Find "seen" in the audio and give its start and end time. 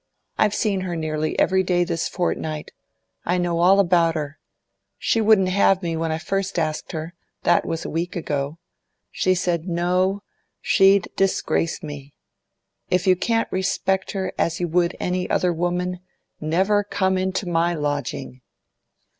0.55-0.81